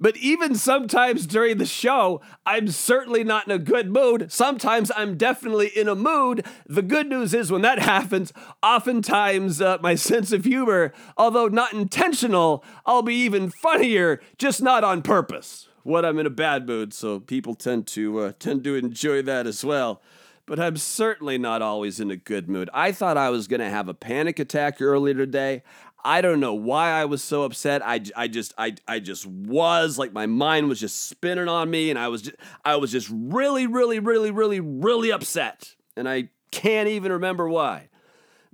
But 0.00 0.16
even 0.16 0.54
sometimes 0.54 1.26
during 1.26 1.58
the 1.58 1.66
show, 1.66 2.20
I'm 2.46 2.68
certainly 2.68 3.24
not 3.24 3.46
in 3.46 3.52
a 3.52 3.58
good 3.58 3.90
mood. 3.90 4.30
Sometimes 4.30 4.92
I'm 4.96 5.16
definitely 5.16 5.68
in 5.68 5.88
a 5.88 5.96
mood. 5.96 6.46
The 6.66 6.82
good 6.82 7.08
news 7.08 7.34
is 7.34 7.50
when 7.50 7.62
that 7.62 7.78
happens, 7.80 8.32
oftentimes 8.62 9.60
uh, 9.60 9.78
my 9.80 9.94
sense 9.96 10.32
of 10.32 10.44
humor, 10.44 10.92
although 11.16 11.48
not 11.48 11.72
intentional, 11.72 12.64
I'll 12.86 13.02
be 13.02 13.14
even 13.16 13.50
funnier, 13.50 14.20
just 14.38 14.62
not 14.62 14.84
on 14.84 15.02
purpose. 15.02 15.68
When 15.82 16.04
I'm 16.04 16.18
in 16.18 16.26
a 16.26 16.30
bad 16.30 16.66
mood, 16.66 16.92
so 16.92 17.18
people 17.18 17.54
tend 17.54 17.86
to 17.88 18.18
uh, 18.18 18.32
tend 18.38 18.62
to 18.64 18.74
enjoy 18.74 19.22
that 19.22 19.46
as 19.46 19.64
well. 19.64 20.02
But 20.44 20.60
I'm 20.60 20.76
certainly 20.76 21.38
not 21.38 21.60
always 21.62 22.00
in 22.00 22.10
a 22.10 22.16
good 22.16 22.48
mood. 22.48 22.70
I 22.72 22.92
thought 22.92 23.16
I 23.16 23.30
was 23.30 23.48
going 23.48 23.60
to 23.60 23.68
have 23.68 23.88
a 23.88 23.94
panic 23.94 24.38
attack 24.38 24.80
earlier 24.80 25.14
today. 25.14 25.62
I 26.04 26.20
don't 26.20 26.40
know 26.40 26.54
why 26.54 26.90
I 26.92 27.06
was 27.06 27.22
so 27.22 27.42
upset. 27.42 27.84
I, 27.84 28.00
I 28.16 28.28
just 28.28 28.54
I, 28.56 28.74
I 28.86 29.00
just 29.00 29.26
was 29.26 29.98
like 29.98 30.12
my 30.12 30.26
mind 30.26 30.68
was 30.68 30.80
just 30.80 31.08
spinning 31.08 31.48
on 31.48 31.70
me 31.70 31.90
and 31.90 31.98
I 31.98 32.08
was 32.08 32.22
just, 32.22 32.36
I 32.64 32.76
was 32.76 32.92
just 32.92 33.08
really 33.12 33.66
really 33.66 33.98
really 33.98 34.30
really 34.30 34.60
really 34.60 35.10
upset 35.10 35.74
and 35.96 36.08
I 36.08 36.30
can't 36.50 36.88
even 36.88 37.12
remember 37.12 37.48
why. 37.48 37.88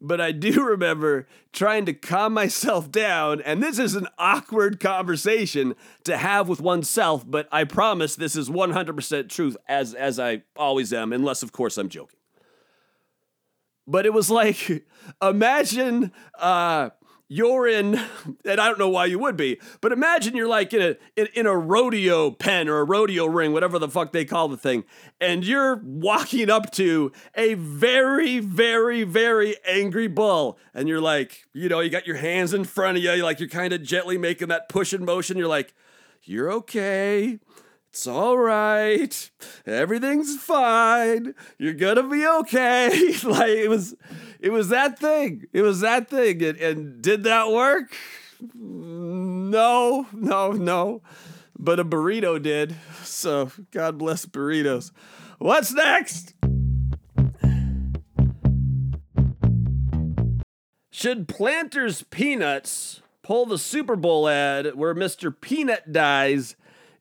But 0.00 0.20
I 0.20 0.32
do 0.32 0.64
remember 0.64 1.26
trying 1.52 1.84
to 1.86 1.92
calm 1.92 2.32
myself 2.32 2.90
down 2.90 3.42
and 3.42 3.62
this 3.62 3.78
is 3.78 3.94
an 3.94 4.08
awkward 4.18 4.80
conversation 4.80 5.74
to 6.04 6.16
have 6.16 6.48
with 6.48 6.62
oneself, 6.62 7.24
but 7.30 7.46
I 7.52 7.64
promise 7.64 8.16
this 8.16 8.36
is 8.36 8.48
100% 8.48 9.28
truth 9.28 9.56
as 9.68 9.92
as 9.92 10.18
I 10.18 10.42
always 10.56 10.94
am 10.94 11.12
unless 11.12 11.42
of 11.42 11.52
course 11.52 11.76
I'm 11.76 11.90
joking. 11.90 12.18
But 13.86 14.06
it 14.06 14.14
was 14.14 14.30
like 14.30 14.86
imagine 15.22 16.10
uh 16.38 16.88
you're 17.28 17.66
in, 17.66 18.00
and 18.44 18.60
I 18.60 18.68
don't 18.68 18.78
know 18.78 18.88
why 18.88 19.06
you 19.06 19.18
would 19.18 19.36
be, 19.36 19.58
but 19.80 19.92
imagine 19.92 20.36
you're 20.36 20.48
like 20.48 20.72
in 20.72 20.82
a 20.82 20.96
in, 21.16 21.28
in, 21.34 21.46
a 21.46 21.56
rodeo 21.56 22.30
pen 22.30 22.68
or 22.68 22.78
a 22.78 22.84
rodeo 22.84 23.26
ring, 23.26 23.52
whatever 23.52 23.78
the 23.78 23.88
fuck 23.88 24.12
they 24.12 24.24
call 24.24 24.48
the 24.48 24.56
thing, 24.56 24.84
and 25.20 25.44
you're 25.44 25.80
walking 25.82 26.50
up 26.50 26.70
to 26.72 27.10
a 27.34 27.54
very, 27.54 28.38
very, 28.38 29.02
very 29.02 29.56
angry 29.66 30.06
bull, 30.06 30.58
and 30.72 30.88
you're 30.88 31.00
like, 31.00 31.44
you 31.52 31.68
know, 31.68 31.80
you 31.80 31.90
got 31.90 32.06
your 32.06 32.16
hands 32.16 32.54
in 32.54 32.64
front 32.64 32.96
of 32.96 33.02
you, 33.02 33.10
you're 33.10 33.24
like 33.24 33.40
you're 33.40 33.48
kind 33.48 33.72
of 33.72 33.82
gently 33.82 34.16
making 34.16 34.48
that 34.48 34.68
push 34.68 34.84
pushing 34.84 35.04
motion. 35.06 35.38
You're 35.38 35.48
like, 35.48 35.72
you're 36.24 36.52
okay. 36.52 37.38
It's 37.94 38.08
all 38.08 38.36
right. 38.36 39.30
Everything's 39.66 40.36
fine. 40.36 41.32
You're 41.58 41.74
gonna 41.74 42.02
be 42.02 42.26
okay. 42.26 42.88
like 43.22 43.50
it 43.50 43.70
was, 43.70 43.94
it 44.40 44.50
was 44.50 44.70
that 44.70 44.98
thing. 44.98 45.44
It 45.52 45.62
was 45.62 45.78
that 45.78 46.10
thing. 46.10 46.42
And, 46.42 46.58
and 46.58 47.02
did 47.02 47.22
that 47.22 47.52
work? 47.52 47.94
No, 48.52 50.08
no, 50.12 50.50
no. 50.50 51.02
But 51.56 51.78
a 51.78 51.84
burrito 51.84 52.42
did. 52.42 52.74
So 53.04 53.52
God 53.70 53.96
bless 53.96 54.26
burritos. 54.26 54.90
What's 55.38 55.72
next? 55.72 56.34
Should 60.90 61.28
Planters 61.28 62.02
Peanuts 62.02 63.02
pull 63.22 63.46
the 63.46 63.56
Super 63.56 63.94
Bowl 63.94 64.28
ad 64.28 64.74
where 64.74 64.96
Mr. 64.96 65.32
Peanut 65.40 65.92
dies? 65.92 66.56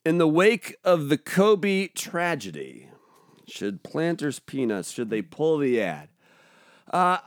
In 0.05 0.17
the 0.17 0.27
wake 0.27 0.75
of 0.83 1.07
the 1.07 1.17
Kobe 1.17 1.88
tragedy, 1.88 2.89
should 3.48 3.83
Planters 3.83 4.39
Peanuts 4.39 4.91
should 4.91 5.10
they 5.10 5.22
pull 5.22 5.57
the 5.57 5.81
ad? 5.81 6.10
Uh, 6.91 7.19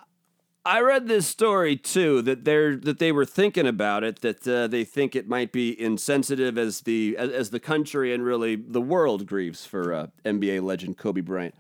I 0.67 0.81
read 0.81 1.07
this 1.07 1.27
story 1.27 1.77
too 1.77 2.21
that 2.23 2.45
they're 2.45 2.77
that 2.77 2.99
they 2.99 3.13
were 3.13 3.25
thinking 3.25 3.67
about 3.67 4.05
it 4.05 4.21
that 4.21 4.47
uh, 4.47 4.67
they 4.67 4.85
think 4.85 5.17
it 5.17 5.29
might 5.29 5.53
be 5.53 5.81
insensitive 5.81 6.59
as 6.59 6.81
the 6.81 7.17
as, 7.17 7.31
as, 7.31 7.51
the 7.51 7.61
country 7.61 8.13
and 8.13 8.25
really 8.25 8.57
the 8.57 8.81
world 8.81 9.27
grieves 9.27 9.65
for 9.65 9.95
uh, 9.95 10.07
NBA 10.25 10.63
legend 10.63 10.99
Kobe 10.99 11.21
Bryant. 11.21 11.55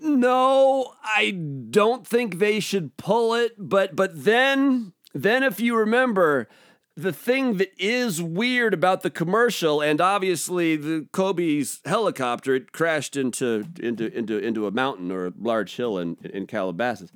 No, 0.00 0.94
I 1.04 1.30
don't 1.70 2.06
think 2.06 2.38
they 2.38 2.58
should 2.58 2.96
pull 2.96 3.34
it, 3.34 3.52
but 3.58 3.94
but 3.94 4.24
then 4.24 4.94
then 5.12 5.42
if 5.42 5.60
you 5.60 5.76
remember 5.76 6.48
the 6.96 7.12
thing 7.12 7.56
that 7.56 7.72
is 7.76 8.22
weird 8.22 8.72
about 8.72 9.02
the 9.02 9.10
commercial, 9.10 9.80
and 9.80 10.00
obviously 10.00 10.76
the 10.76 11.06
Kobe's 11.12 11.80
helicopter, 11.84 12.54
it 12.54 12.72
crashed 12.72 13.16
into 13.16 13.66
into 13.80 14.16
into 14.16 14.38
into 14.38 14.66
a 14.66 14.70
mountain 14.70 15.10
or 15.10 15.26
a 15.26 15.32
large 15.38 15.74
hill 15.76 15.98
in 15.98 16.16
in 16.22 16.46
Calabasas. 16.46 17.10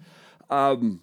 Um, 0.50 1.02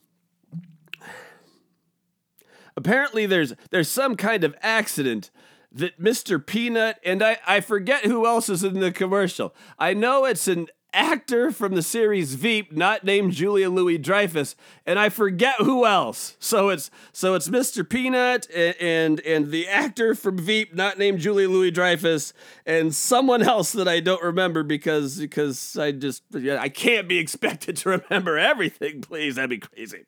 apparently, 2.75 3.25
there's 3.25 3.53
there's 3.71 3.89
some 3.89 4.17
kind 4.17 4.43
of 4.43 4.55
accident 4.61 5.31
that 5.71 5.99
Mr. 5.99 6.45
Peanut 6.45 6.99
and 7.03 7.23
I 7.23 7.37
I 7.47 7.61
forget 7.61 8.05
who 8.05 8.25
else 8.25 8.49
is 8.49 8.63
in 8.63 8.81
the 8.81 8.91
commercial. 8.91 9.55
I 9.79 9.93
know 9.93 10.25
it's 10.25 10.49
an 10.49 10.67
actor 10.95 11.51
from 11.51 11.75
the 11.75 11.81
series 11.81 12.35
Veep, 12.35 12.71
not 12.71 13.03
named 13.03 13.33
Julia 13.33 13.69
Louis 13.69 13.97
Dreyfus, 13.97 14.55
and 14.85 14.97
I 14.97 15.09
forget 15.09 15.55
who 15.57 15.85
else. 15.85 16.37
So 16.39 16.69
it's 16.69 16.89
so 17.11 17.35
it's 17.35 17.49
Mr. 17.49 17.87
Peanut 17.87 18.47
and, 18.55 18.75
and 18.79 19.19
and 19.21 19.51
the 19.51 19.67
actor 19.67 20.15
from 20.15 20.37
Veep, 20.37 20.73
not 20.73 20.97
named 20.97 21.19
Julia 21.19 21.49
Louis 21.49 21.71
Dreyfus, 21.71 22.33
and 22.65 22.95
someone 22.95 23.43
else 23.43 23.73
that 23.73 23.87
I 23.87 23.99
don't 23.99 24.23
remember 24.23 24.63
because 24.63 25.19
because 25.19 25.77
I 25.77 25.91
just 25.91 26.23
I 26.33 26.69
can't 26.69 27.07
be 27.07 27.19
expected 27.19 27.77
to 27.77 27.89
remember 27.89 28.37
everything. 28.37 29.01
Please, 29.01 29.35
that'd 29.35 29.49
be 29.49 29.59
crazy. 29.59 30.05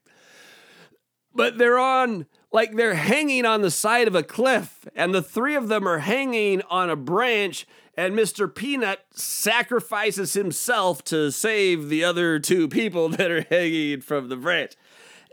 But 1.35 1.59
they're 1.59 1.77
on 1.77 2.25
like 2.51 2.75
they're 2.75 2.95
hanging 2.95 3.45
on 3.45 3.61
the 3.61 3.69
side 3.69 4.07
of 4.07 4.15
a 4.15 4.23
cliff, 4.23 4.87
and 4.95 5.13
the 5.13 5.21
three 5.21 5.55
of 5.55 5.67
them 5.67 5.87
are 5.87 5.99
hanging 5.99 6.61
on 6.69 6.89
a 6.89 6.95
branch 6.95 7.67
and 7.97 8.13
Mr. 8.13 8.53
Peanut 8.53 8.99
sacrifices 9.11 10.33
himself 10.33 11.03
to 11.05 11.31
save 11.31 11.89
the 11.89 12.03
other 12.03 12.37
two 12.37 12.67
people 12.67 13.09
that 13.09 13.31
are 13.31 13.41
hanging 13.49 14.01
from 14.01 14.29
the 14.29 14.37
branch. 14.37 14.73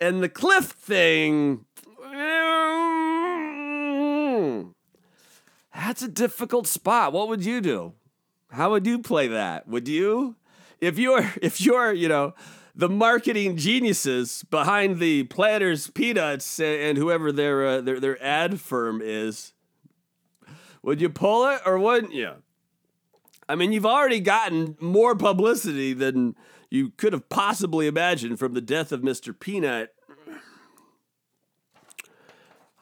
And 0.01 0.23
the 0.23 0.29
cliff 0.31 0.71
thing. 0.71 1.67
That's 5.75 6.03
a 6.03 6.09
difficult 6.09 6.67
spot. 6.67 7.13
What 7.13 7.29
would 7.29 7.45
you 7.45 7.61
do? 7.61 7.93
How 8.51 8.71
would 8.71 8.87
you 8.87 8.99
play 9.01 9.29
that? 9.29 9.69
Would 9.69 9.87
you? 9.87 10.37
If 10.81 10.99
you're 10.99 11.33
if 11.43 11.61
you're, 11.61 11.93
you 11.93 12.09
know, 12.09 12.35
the 12.75 12.89
marketing 12.89 13.57
geniuses 13.57 14.45
behind 14.51 14.99
the 14.99 15.25
Planters 15.25 15.91
Peanuts 15.91 16.59
and 16.59 16.97
whoever 16.97 17.31
their 17.31 17.67
uh, 17.67 17.81
their 17.81 18.01
their 18.01 18.23
ad 18.23 18.61
firm 18.61 19.01
is, 19.03 19.53
would 20.83 21.01
you 21.01 21.09
pull 21.09 21.47
it 21.49 21.61
or 21.67 21.79
wouldn't 21.79 22.15
you? 22.15 22.43
I 23.49 23.55
mean, 23.55 23.73
you've 23.73 23.87
already 23.87 24.21
gotten 24.21 24.77
more 24.81 25.15
publicity 25.15 25.93
than 25.93 26.35
you 26.71 26.91
could 26.91 27.13
have 27.13 27.29
possibly 27.29 27.87
imagined 27.87 28.39
from 28.39 28.55
the 28.55 28.61
death 28.61 28.93
of 28.93 29.01
Mr. 29.01 29.39
Peanut. 29.39 29.95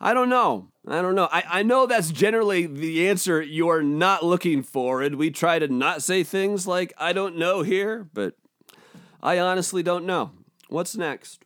I 0.00 0.14
don't 0.14 0.28
know. 0.28 0.68
I 0.88 1.00
don't 1.00 1.14
know. 1.14 1.28
I, 1.30 1.44
I 1.48 1.62
know 1.62 1.86
that's 1.86 2.10
generally 2.10 2.66
the 2.66 3.08
answer 3.08 3.40
you're 3.40 3.82
not 3.82 4.24
looking 4.24 4.64
for, 4.64 5.00
and 5.00 5.14
we 5.14 5.30
try 5.30 5.60
to 5.60 5.68
not 5.68 6.02
say 6.02 6.24
things 6.24 6.66
like, 6.66 6.92
I 6.98 7.12
don't 7.12 7.36
know 7.36 7.62
here, 7.62 8.08
but 8.12 8.34
I 9.22 9.38
honestly 9.38 9.82
don't 9.82 10.04
know. 10.04 10.32
What's 10.68 10.96
next? 10.96 11.44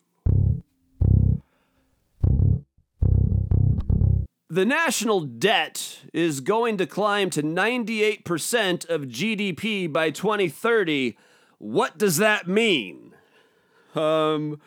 The 4.49 4.65
national 4.65 5.23
debt 5.23 6.03
is 6.12 6.41
going 6.41 6.76
to 6.76 6.87
climb 6.87 7.31
to 7.31 7.43
98% 7.43 8.88
of 8.88 9.03
GDP 9.03 9.93
by 9.93 10.11
2030. 10.11 11.17
What 11.59 11.99
does 11.99 12.19
that 12.19 12.47
mean? 12.47 13.12
Um, 13.97 14.61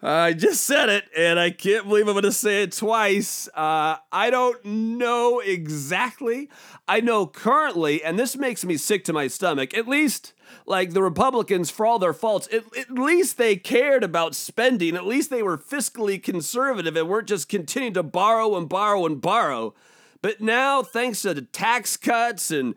I 0.00 0.32
just 0.32 0.62
said 0.62 0.88
it, 0.88 1.06
and 1.16 1.40
I 1.40 1.50
can't 1.50 1.88
believe 1.88 2.06
I'm 2.06 2.14
going 2.14 2.22
to 2.22 2.30
say 2.30 2.62
it 2.62 2.70
twice. 2.70 3.48
Uh, 3.48 3.96
I 4.12 4.30
don't 4.30 4.64
know 4.64 5.40
exactly. 5.40 6.48
I 6.86 7.00
know 7.00 7.26
currently, 7.26 8.04
and 8.04 8.16
this 8.16 8.36
makes 8.36 8.64
me 8.64 8.76
sick 8.76 9.02
to 9.06 9.12
my 9.12 9.26
stomach, 9.26 9.74
at 9.76 9.88
least 9.88 10.34
like 10.66 10.92
the 10.92 11.02
Republicans, 11.02 11.70
for 11.70 11.86
all 11.86 11.98
their 11.98 12.12
faults, 12.12 12.48
at, 12.52 12.64
at 12.76 12.90
least 12.90 13.38
they 13.38 13.56
cared 13.56 14.02
about 14.02 14.34
spending. 14.34 14.96
At 14.96 15.06
least 15.06 15.30
they 15.30 15.42
were 15.42 15.58
fiscally 15.58 16.22
conservative 16.22 16.96
and 16.96 17.08
weren't 17.08 17.28
just 17.28 17.48
continuing 17.48 17.94
to 17.94 18.02
borrow 18.02 18.56
and 18.56 18.68
borrow 18.68 19.06
and 19.06 19.20
borrow. 19.20 19.74
But 20.22 20.40
now, 20.40 20.82
thanks 20.82 21.22
to 21.22 21.34
the 21.34 21.42
tax 21.42 21.96
cuts 21.96 22.50
and 22.50 22.74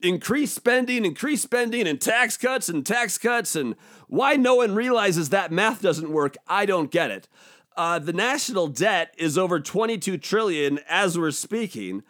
increased 0.00 0.54
spending, 0.54 1.04
increased 1.04 1.44
spending, 1.44 1.86
and 1.86 2.00
tax 2.00 2.36
cuts 2.36 2.68
and 2.68 2.84
tax 2.84 3.18
cuts, 3.18 3.54
and 3.54 3.76
why 4.08 4.34
no 4.34 4.56
one 4.56 4.74
realizes 4.74 5.28
that 5.28 5.52
math 5.52 5.80
doesn't 5.80 6.10
work, 6.10 6.36
I 6.48 6.66
don't 6.66 6.90
get 6.90 7.10
it. 7.10 7.28
Uh, 7.76 7.98
the 7.98 8.12
national 8.12 8.68
debt 8.68 9.14
is 9.16 9.38
over 9.38 9.58
22 9.58 10.18
trillion 10.18 10.80
as 10.88 11.18
we're 11.18 11.30
speaking 11.30 12.02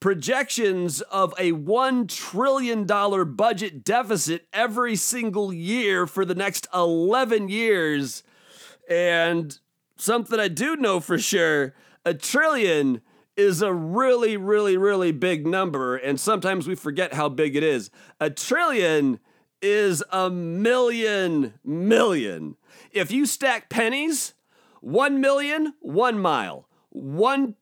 projections 0.00 1.02
of 1.02 1.34
a 1.38 1.52
$1 1.52 2.08
trillion 2.08 2.86
budget 3.34 3.84
deficit 3.84 4.46
every 4.52 4.96
single 4.96 5.52
year 5.52 6.06
for 6.06 6.24
the 6.24 6.34
next 6.34 6.66
11 6.74 7.48
years. 7.48 8.22
And 8.88 9.58
something 9.96 10.40
I 10.40 10.48
do 10.48 10.76
know 10.76 11.00
for 11.00 11.18
sure 11.18 11.74
a 12.04 12.14
trillion 12.14 13.02
is 13.36 13.62
a 13.62 13.72
really, 13.72 14.36
really, 14.36 14.76
really 14.76 15.12
big 15.12 15.46
number. 15.46 15.96
And 15.96 16.18
sometimes 16.18 16.66
we 16.66 16.74
forget 16.74 17.14
how 17.14 17.28
big 17.28 17.56
it 17.56 17.62
is. 17.62 17.90
A 18.18 18.30
trillion 18.30 19.20
is 19.62 20.02
a 20.10 20.30
million 20.30 21.54
million. 21.62 22.56
If 22.92 23.10
you 23.10 23.26
stack 23.26 23.68
pennies, 23.68 24.34
one 24.80 25.20
million, 25.20 25.74
one 25.80 26.18
mile. 26.18 26.68
One 26.88 27.54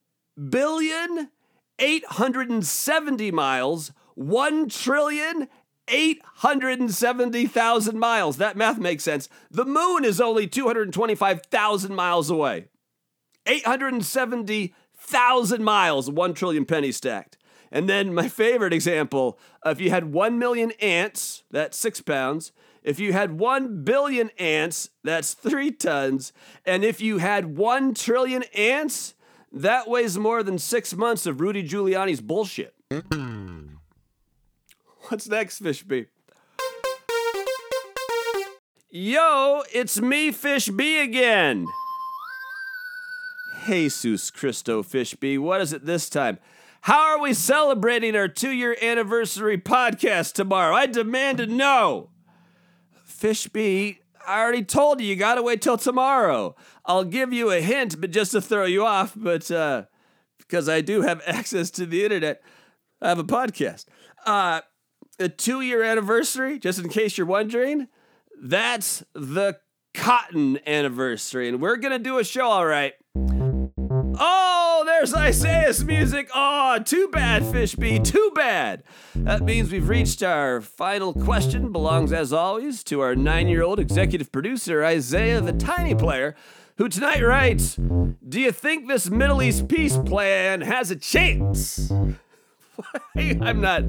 billion 0.48 1.30
870 1.78 3.30
miles, 3.30 3.92
1 4.14 4.68
trillion 4.68 5.48
870,000 5.90 7.98
miles. 7.98 8.36
That 8.36 8.56
math 8.56 8.78
makes 8.78 9.04
sense. 9.04 9.30
The 9.50 9.64
moon 9.64 10.04
is 10.04 10.20
only 10.20 10.46
225,000 10.46 11.94
miles 11.94 12.28
away. 12.30 12.66
870,000 13.46 15.64
miles, 15.64 16.10
1 16.10 16.34
trillion 16.34 16.66
pennies 16.66 16.98
stacked. 16.98 17.38
And 17.70 17.86
then 17.88 18.12
my 18.14 18.28
favorite 18.28 18.72
example 18.72 19.38
if 19.64 19.80
you 19.80 19.90
had 19.90 20.12
1 20.12 20.38
million 20.38 20.70
ants, 20.80 21.42
that's 21.50 21.76
six 21.76 22.00
pounds. 22.00 22.52
If 22.82 23.00
you 23.00 23.12
had 23.12 23.38
1 23.38 23.84
billion 23.84 24.30
ants, 24.38 24.88
that's 25.04 25.34
three 25.34 25.70
tons. 25.70 26.32
And 26.64 26.82
if 26.84 27.02
you 27.02 27.18
had 27.18 27.56
1 27.56 27.94
trillion 27.94 28.44
ants, 28.54 29.14
that 29.58 29.88
weighs 29.88 30.16
more 30.16 30.42
than 30.42 30.58
six 30.58 30.94
months 30.94 31.26
of 31.26 31.40
Rudy 31.40 31.62
Giuliani's 31.62 32.20
bullshit. 32.20 32.74
What's 35.08 35.28
next, 35.28 35.58
Fish 35.58 35.82
B? 35.82 36.06
Yo, 38.90 39.62
it's 39.72 40.00
me, 40.00 40.30
Fish 40.32 40.68
B 40.68 41.00
again. 41.00 41.66
Jesus 43.66 44.30
Christo, 44.30 44.82
Fish 44.82 45.14
B, 45.14 45.36
what 45.36 45.60
is 45.60 45.72
it 45.72 45.84
this 45.84 46.08
time? 46.08 46.38
How 46.82 47.10
are 47.10 47.20
we 47.20 47.34
celebrating 47.34 48.16
our 48.16 48.28
two 48.28 48.52
year 48.52 48.76
anniversary 48.80 49.58
podcast 49.58 50.32
tomorrow? 50.34 50.74
I 50.74 50.86
demand 50.86 51.38
to 51.38 51.46
know. 51.46 52.10
Fish 53.04 53.48
B, 53.48 54.00
I 54.28 54.40
already 54.42 54.62
told 54.62 55.00
you, 55.00 55.06
you 55.06 55.16
gotta 55.16 55.42
wait 55.42 55.62
till 55.62 55.78
tomorrow. 55.78 56.54
I'll 56.84 57.04
give 57.04 57.32
you 57.32 57.50
a 57.50 57.62
hint, 57.62 57.98
but 57.98 58.10
just 58.10 58.32
to 58.32 58.42
throw 58.42 58.66
you 58.66 58.84
off, 58.84 59.14
but 59.16 59.50
uh, 59.50 59.84
because 60.36 60.68
I 60.68 60.82
do 60.82 61.00
have 61.00 61.22
access 61.26 61.70
to 61.72 61.86
the 61.86 62.04
internet, 62.04 62.42
I 63.00 63.08
have 63.08 63.18
a 63.18 63.24
podcast. 63.24 63.86
Uh, 64.26 64.60
a 65.18 65.30
two 65.30 65.62
year 65.62 65.82
anniversary, 65.82 66.58
just 66.58 66.78
in 66.78 66.90
case 66.90 67.16
you're 67.16 67.26
wondering, 67.26 67.88
that's 68.38 69.02
the 69.14 69.58
cotton 69.94 70.58
anniversary. 70.66 71.48
And 71.48 71.62
we're 71.62 71.76
gonna 71.76 71.98
do 71.98 72.18
a 72.18 72.24
show, 72.24 72.48
all 72.48 72.66
right. 72.66 72.92
Oh, 73.16 74.67
there's 74.98 75.14
Isaiah's 75.14 75.84
music. 75.84 76.28
Oh, 76.34 76.80
too 76.84 77.06
bad, 77.12 77.44
Fishby, 77.44 78.02
too 78.02 78.32
bad. 78.34 78.82
That 79.14 79.42
means 79.42 79.70
we've 79.70 79.88
reached 79.88 80.24
our 80.24 80.60
final 80.60 81.14
question. 81.14 81.70
Belongs, 81.70 82.12
as 82.12 82.32
always, 82.32 82.82
to 82.84 82.98
our 83.00 83.14
nine 83.14 83.46
year 83.46 83.62
old 83.62 83.78
executive 83.78 84.32
producer, 84.32 84.84
Isaiah 84.84 85.40
the 85.40 85.52
Tiny 85.52 85.94
Player, 85.94 86.34
who 86.78 86.88
tonight 86.88 87.22
writes 87.22 87.76
Do 87.76 88.40
you 88.40 88.50
think 88.50 88.88
this 88.88 89.08
Middle 89.08 89.40
East 89.40 89.68
peace 89.68 89.96
plan 89.96 90.62
has 90.62 90.90
a 90.90 90.96
chance? 90.96 91.92
I'm 93.16 93.60
not 93.60 93.84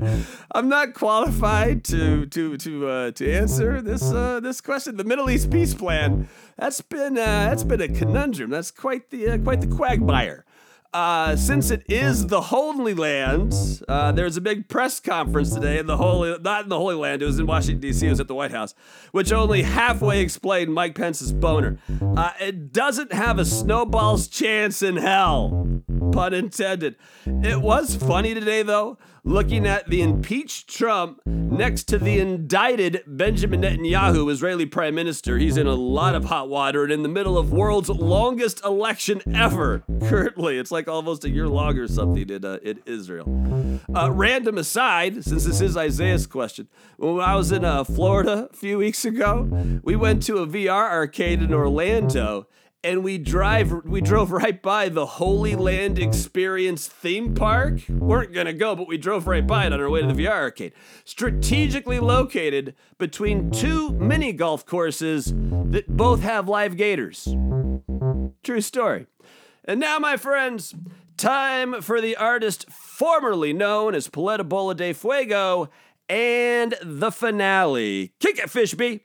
I'm 0.51 0.69
not 0.69 0.93
qualified 0.93 1.83
to 1.85 2.27
to 2.27 2.55
to 2.57 2.87
uh, 2.87 3.11
to 3.11 3.31
answer 3.31 3.81
this 3.81 4.03
uh, 4.11 4.41
this 4.41 4.61
question. 4.61 4.97
The 4.97 5.03
Middle 5.03 5.31
East 5.31 5.49
peace 5.49 5.73
plan 5.73 6.29
that's 6.55 6.81
been 6.81 7.17
uh, 7.17 7.49
that's 7.49 7.63
been 7.63 7.81
a 7.81 7.87
conundrum. 7.87 8.51
That's 8.51 8.69
quite 8.69 9.09
the 9.09 9.29
uh, 9.29 9.37
quite 9.39 9.61
the 9.61 9.67
quagmire. 9.67 10.45
Uh, 10.91 11.35
since 11.35 11.69
it 11.69 11.83
is 11.87 12.27
the 12.27 12.41
Holy 12.41 12.95
Land, 12.95 13.53
uh, 13.87 14.11
there's 14.11 14.37
a 14.37 14.41
big 14.41 14.67
press 14.67 14.99
conference 14.99 15.53
today 15.53 15.77
in 15.77 15.85
the 15.85 15.97
Holy, 15.97 16.35
not 16.39 16.63
in 16.63 16.69
the 16.69 16.77
Holy 16.77 16.95
Land. 16.95 17.21
It 17.21 17.25
was 17.25 17.37
in 17.37 17.45
Washington 17.45 17.79
D.C. 17.79 18.07
It 18.07 18.09
was 18.09 18.19
at 18.19 18.27
the 18.27 18.33
White 18.33 18.49
House, 18.49 18.73
which 19.11 19.31
only 19.31 19.61
halfway 19.61 20.19
explained 20.21 20.73
Mike 20.73 20.95
Pence's 20.95 21.31
boner. 21.31 21.77
Uh, 22.01 22.31
it 22.41 22.73
doesn't 22.73 23.13
have 23.13 23.37
a 23.37 23.45
snowball's 23.45 24.27
chance 24.27 24.81
in 24.81 24.97
hell. 24.97 25.79
Pun 26.11 26.33
intended. 26.33 26.95
It 27.27 27.61
was 27.61 27.95
funny 27.95 28.33
today, 28.33 28.63
though, 28.63 28.97
looking 29.23 29.65
at 29.65 29.89
the 29.89 30.01
impeached 30.01 30.67
Trump 30.67 31.21
next 31.25 31.83
to 31.85 31.97
the 31.97 32.19
indicted 32.19 33.03
Benjamin 33.05 33.61
Netanyahu, 33.61 34.31
Israeli 34.31 34.65
prime 34.65 34.95
minister. 34.95 35.37
He's 35.37 35.57
in 35.57 35.67
a 35.67 35.73
lot 35.73 36.15
of 36.15 36.25
hot 36.25 36.49
water 36.49 36.83
and 36.83 36.91
in 36.91 37.03
the 37.03 37.09
middle 37.09 37.37
of 37.37 37.51
world's 37.51 37.89
longest 37.89 38.63
election 38.63 39.21
ever. 39.33 39.83
Currently, 40.01 40.57
it's 40.57 40.71
like 40.71 40.87
almost 40.87 41.25
a 41.25 41.29
year 41.29 41.47
long 41.47 41.77
or 41.77 41.87
something 41.87 42.29
in, 42.29 42.45
uh, 42.45 42.59
in 42.61 42.79
Israel. 42.85 43.81
Uh, 43.93 44.11
random 44.11 44.57
aside, 44.57 45.23
since 45.23 45.45
this 45.45 45.61
is 45.61 45.75
Isaiah's 45.75 46.27
question, 46.27 46.67
when 46.97 47.19
I 47.19 47.35
was 47.35 47.51
in 47.51 47.65
uh, 47.65 47.83
Florida 47.83 48.49
a 48.51 48.55
few 48.55 48.77
weeks 48.77 49.05
ago, 49.05 49.79
we 49.83 49.95
went 49.95 50.23
to 50.23 50.37
a 50.37 50.47
VR 50.47 50.89
arcade 50.89 51.41
in 51.41 51.53
Orlando 51.53 52.47
and 52.83 53.03
we 53.03 53.17
drive 53.17 53.71
we 53.85 54.01
drove 54.01 54.31
right 54.31 54.61
by 54.61 54.89
the 54.89 55.05
Holy 55.05 55.55
Land 55.55 55.99
Experience 55.99 56.87
theme 56.87 57.33
park. 57.33 57.81
Weren't 57.89 58.33
gonna 58.33 58.53
go, 58.53 58.75
but 58.75 58.87
we 58.87 58.97
drove 58.97 59.27
right 59.27 59.45
by 59.45 59.65
it 59.65 59.73
on 59.73 59.79
our 59.79 59.89
way 59.89 60.01
to 60.01 60.07
the 60.07 60.13
VR 60.13 60.31
arcade. 60.31 60.73
Strategically 61.03 61.99
located 61.99 62.75
between 62.97 63.51
two 63.51 63.91
mini 63.93 64.31
golf 64.31 64.65
courses 64.65 65.33
that 65.35 65.87
both 65.87 66.21
have 66.21 66.47
live 66.47 66.77
gators. 66.77 67.27
True 68.43 68.61
story. 68.61 69.07
And 69.65 69.79
now, 69.79 69.99
my 69.99 70.17
friends, 70.17 70.73
time 71.17 71.81
for 71.81 72.01
the 72.01 72.15
artist 72.15 72.69
formerly 72.71 73.53
known 73.53 73.93
as 73.93 74.07
Paleta 74.07 74.47
Bola 74.47 74.73
de 74.73 74.93
Fuego 74.93 75.69
and 76.07 76.73
the 76.81 77.11
finale. 77.11 78.13
Kick 78.19 78.39
it, 78.39 78.47
Fishby! 78.47 79.01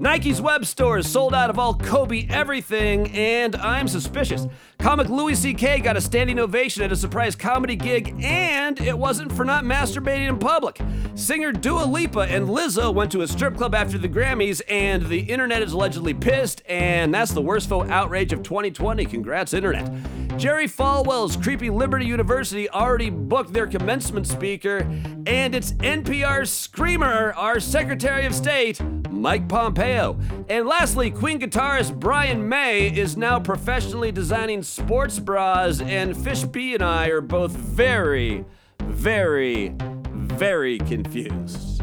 Nike's 0.00 0.40
web 0.40 0.64
store 0.64 0.98
is 0.98 1.10
sold 1.10 1.34
out 1.34 1.50
of 1.50 1.58
all 1.58 1.74
Kobe 1.74 2.28
everything, 2.30 3.10
and 3.10 3.56
I'm 3.56 3.88
suspicious. 3.88 4.46
Comic 4.78 5.08
Louis 5.08 5.34
C.K. 5.34 5.80
got 5.80 5.96
a 5.96 6.00
standing 6.00 6.38
ovation 6.38 6.84
at 6.84 6.92
a 6.92 6.96
surprise 6.96 7.34
comedy 7.34 7.74
gig, 7.74 8.14
and 8.22 8.80
it 8.80 8.96
wasn't 8.96 9.32
for 9.32 9.44
not 9.44 9.64
masturbating 9.64 10.28
in 10.28 10.38
public. 10.38 10.80
Singer 11.16 11.50
Dua 11.50 11.82
Lipa 11.84 12.20
and 12.20 12.46
Lizzo 12.46 12.94
went 12.94 13.10
to 13.10 13.22
a 13.22 13.26
strip 13.26 13.56
club 13.56 13.74
after 13.74 13.98
the 13.98 14.08
Grammys, 14.08 14.62
and 14.68 15.04
the 15.06 15.18
internet 15.18 15.62
is 15.62 15.72
allegedly 15.72 16.14
pissed, 16.14 16.62
and 16.68 17.12
that's 17.12 17.32
the 17.32 17.42
worst 17.42 17.68
faux 17.68 17.90
outrage 17.90 18.32
of 18.32 18.44
2020. 18.44 19.04
Congrats, 19.04 19.52
internet. 19.52 19.90
Jerry 20.38 20.68
Falwell's 20.68 21.36
Creepy 21.36 21.70
Liberty 21.70 22.06
University 22.06 22.70
already 22.70 23.10
booked 23.10 23.52
their 23.52 23.66
commencement 23.66 24.28
speaker, 24.28 24.88
and 25.26 25.56
it's 25.56 25.72
NPR's 25.72 26.52
Screamer, 26.52 27.32
our 27.32 27.58
Secretary 27.58 28.24
of 28.26 28.32
State, 28.32 28.80
Mike 29.10 29.48
Pompeo. 29.48 29.87
And 29.88 30.66
lastly, 30.66 31.10
Queen 31.10 31.40
guitarist 31.40 31.98
Brian 31.98 32.48
May 32.48 32.88
is 32.88 33.16
now 33.16 33.40
professionally 33.40 34.12
designing 34.12 34.62
sports 34.62 35.18
bras, 35.18 35.80
and 35.80 36.14
Fishby 36.14 36.74
and 36.74 36.82
I 36.82 37.08
are 37.08 37.20
both 37.22 37.52
very, 37.52 38.44
very, 38.80 39.74
very 40.10 40.78
confused. 40.78 41.82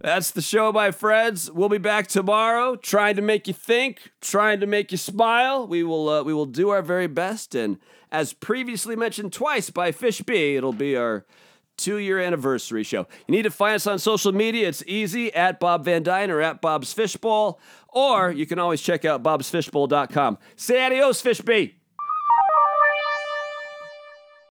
That's 0.00 0.30
the 0.32 0.42
show, 0.42 0.72
my 0.72 0.90
friends. 0.90 1.50
We'll 1.50 1.68
be 1.68 1.78
back 1.78 2.06
tomorrow, 2.06 2.76
trying 2.76 3.16
to 3.16 3.22
make 3.22 3.48
you 3.48 3.54
think, 3.54 4.10
trying 4.20 4.60
to 4.60 4.66
make 4.66 4.92
you 4.92 4.98
smile. 4.98 5.66
We 5.66 5.82
will, 5.84 6.08
uh, 6.08 6.22
we 6.24 6.34
will 6.34 6.46
do 6.46 6.68
our 6.70 6.82
very 6.82 7.06
best, 7.06 7.54
and 7.54 7.78
as 8.10 8.32
previously 8.32 8.94
mentioned 8.94 9.32
twice 9.32 9.70
by 9.70 9.90
Fishby, 9.90 10.56
it'll 10.56 10.72
be 10.72 10.96
our 10.96 11.24
two 11.76 11.96
year 11.96 12.18
anniversary 12.18 12.82
show. 12.82 13.06
You 13.26 13.32
need 13.32 13.42
to 13.42 13.50
find 13.50 13.74
us 13.74 13.86
on 13.86 13.98
social 13.98 14.32
media. 14.32 14.68
It's 14.68 14.82
easy 14.86 15.32
at 15.34 15.60
Bob 15.60 15.84
Van 15.84 16.02
Dyne 16.02 16.30
or 16.30 16.40
at 16.40 16.60
Bob's 16.60 16.92
Fishbowl, 16.92 17.60
or 17.88 18.30
you 18.30 18.46
can 18.46 18.58
always 18.58 18.80
check 18.80 19.04
out 19.04 19.22
bobsfishbowl.com. 19.22 20.38
Say 20.56 20.84
adios, 20.84 21.22
Fishby. 21.22 21.74